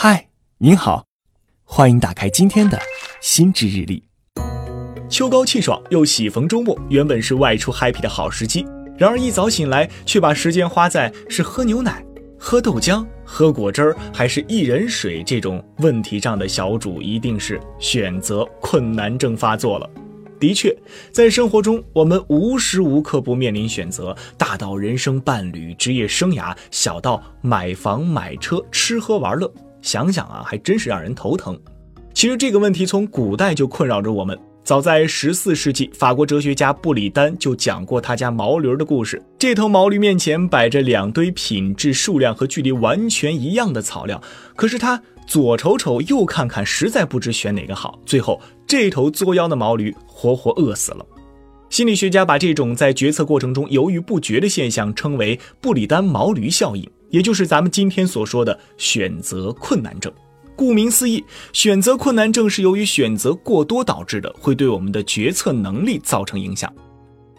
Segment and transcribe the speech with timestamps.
[0.00, 0.28] 嗨，
[0.58, 1.06] 您好，
[1.64, 2.78] 欢迎打开今天的
[3.20, 4.04] 心智日历。
[5.10, 8.64] 秋高气爽，又喜逢周末，原本是外出 happy 的好时机。
[8.96, 12.06] 然而一早醒来，却把时间花在是喝牛奶、
[12.38, 19.90] 喝豆浆、喝果汁儿，还是薏仁水这种问题上的小主，一定是选择困难症发作了。
[20.38, 20.72] 的确，
[21.10, 29.52] 在生活中，我们无时无刻不面临选择，大到人生伴侣、职业生涯，小到买房买车、吃喝玩乐。
[29.88, 31.58] 想想啊，还真是让人头疼。
[32.12, 34.38] 其实这个问题从古代就困扰着我们。
[34.62, 39.22] 早在十四世纪，法国哲学家布里丹就讲过他家毛驴的故事。
[39.38, 44.22] 这头毛驴面前摆着两堆品质、数量和距离完全一样的草料，
[44.54, 47.98] 可是他左瞅瞅，右看看，实在不知选哪个好。
[48.04, 51.06] 最后，这头作妖的毛驴活活饿死了。
[51.70, 56.86] 心理学家把这种在决策过程中犹豫不决的现象称为布里丹毛驴效应。
[57.10, 60.12] 也就是咱们今天所说的选择困难症。
[60.56, 66.72] 顾名思义，选择困难症是由于选择过多导致的，会对我们的决策能力造成影响。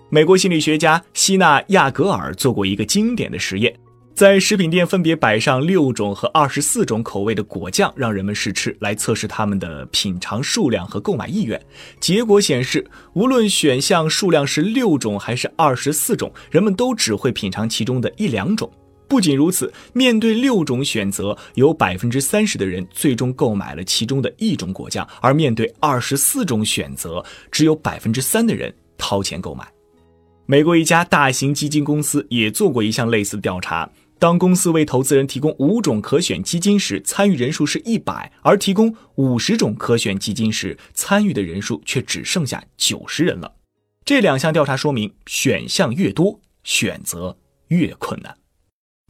[0.09, 3.77] 美国心理学家希纳亚格尔做过一个经典的实验，
[4.15, 11.61] 在食品店分别摆上六种和二十四种口味的果酱，让人们试吃，来测试他们的品尝数量和购买意愿。
[11.99, 18.71] 结果显示，无论选项数量是六种还是二十四种，人们都只会品尝其中的一两种。
[19.09, 29.67] 不仅如此，面对六种选择，有百分之三十的人最终购买了其中的一种果酱；而面对二十四种选择，只有百分之三的人掏钱购买。
[30.45, 43.55] 美国一家大型基金公司也做过一项类似的调查：当公司为投资人提供五种可选基金时，参与人数是一百；而提供五十种可选基金时，参与的人数却只剩下九十人了。
[44.05, 47.35] 这两项调查说明，选项越多，选择
[47.69, 48.35] 越困难。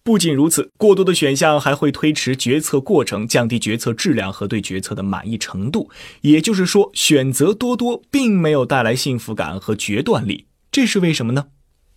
[0.04, 5.90] 不仅如此，过多的选项还会推迟决策过程，降低决策质量和对决策的满意程度。
[6.22, 10.46] 也就是说，选择多多并没有带来幸福感和决断力。
[10.72, 11.48] 这是为什么呢？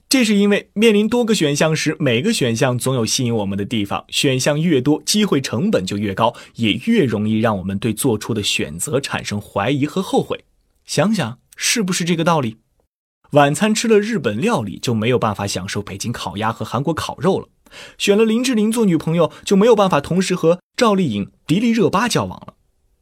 [0.09, 4.05] 这是因为面临多个选项时，每个选项总有吸引我们的地方。
[4.09, 10.45] 选项越多，机会成本就越高，也越容易让我们对做出的选择产生怀疑和后悔。
[10.85, 12.59] 想想是不是这个道理？
[13.31, 17.49] 晚餐吃了日本料理，就没有办法享受北京烤鸭和韩国烤肉了。
[17.99, 22.55] 选了林志玲做女朋友，就没有办法同时和赵丽颖、迪丽热巴交往了。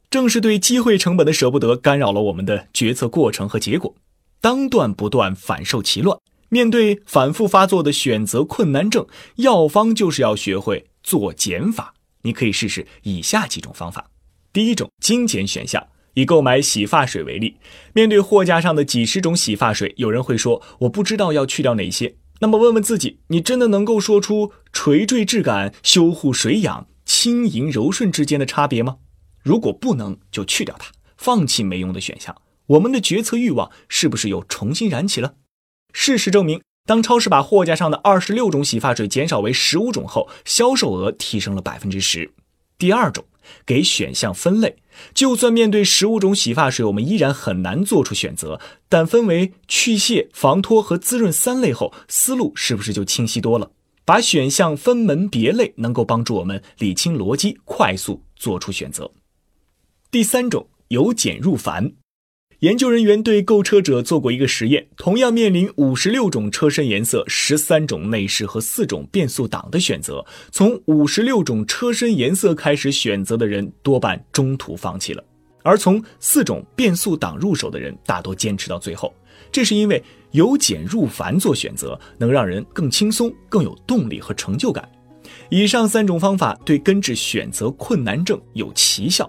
[0.09, 3.95] 正是对机会成本的舍不得，干扰了我们的决策过程和结果。
[4.41, 6.17] 当断不断，反受其乱。
[6.49, 11.93] 面对反复发作的选择困难症，药方就是要学会做减法。
[12.23, 14.09] 你可以试试以下几种方法。
[14.51, 15.87] 第一种，精简选项。
[16.15, 17.55] 以购买洗发水为例，
[17.93, 28.97] 面对货架上的几十种洗发水，有人会说：“我不知道要去掉哪些。”那么问问自己，你真的能够说出垂坠质感、修护水养、轻盈柔顺之间的差别吗？
[29.43, 32.35] 如果不能，就去掉它，放弃没用的选项。
[32.65, 35.35] 我们的决策欲望是不是又重新燃起了？
[35.93, 42.31] 事实证明，当超市把货架上的二十六种洗发水减少为十五种后，销售额提升了百分之十。
[42.79, 43.23] 第二种，
[43.65, 44.77] 给选项分类。
[45.13, 48.59] 就算面对十五种洗发水，我们依然很难做出选择。
[48.89, 53.71] 但分为去屑、防脱和滋润三类后，思路是不是就清晰多了？
[54.03, 59.11] 把选项分门别类，能够帮助我们理清逻辑，快速做出选择。
[60.09, 61.93] 第三种，由简入繁。
[62.61, 75.23] 研究人员对购车者做过一个实验，同样面临五十六种车身颜色、十三种内饰和四种变速档的选择，从五十六种车身颜色开始选择的人多半中途放弃了，
[75.63, 79.11] 而从四种变速档入手的人大多坚持到最后。
[79.51, 84.87] 这是因为由简入繁做选择能让人更轻松、更有动力和成就感。
[85.49, 89.27] 以上三种方法对根治选择困难症有奇效。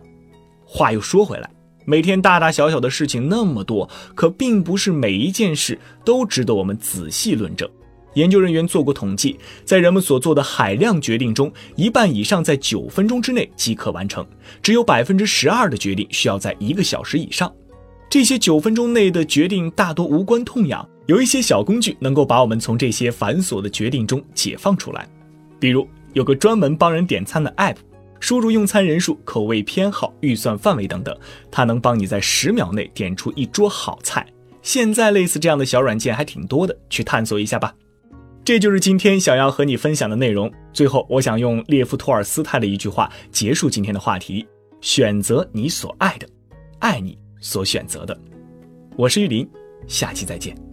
[0.66, 1.50] 话又说回来。
[1.84, 7.68] 每天大大小小的事情那么多，可并不是每一件事都值得我们仔细论证。
[8.14, 14.26] 研究人员做过统计，在人们所做的海量决定中，一半以上在九分钟之内即可完成，
[14.62, 17.50] 只有百分之十二的决定需要在一个小时以上。
[18.10, 25.08] 这些九分钟内的决定大多无关痛痒，有一些小工具能够把我们从这些繁琐的决定中解放出来。
[25.58, 27.76] 比如，有个专门帮人点餐的 App。
[28.22, 31.14] 输入用餐人数、口味偏好、预算范围等等，
[31.50, 34.24] 它能帮你在十秒内点出一桌好菜。
[34.62, 37.74] 现在类似这样的小软件还挺多的，去探索一下吧。
[38.44, 40.50] 这就是今天想要和你分享的内容。
[40.72, 44.46] 最后，我想用列夫·托尔斯泰的一句话结束今天的话题：
[44.80, 46.28] 选择你所爱的，
[46.78, 48.16] 爱你所选择的。
[48.96, 49.48] 我是玉林，
[49.88, 50.71] 下期再见。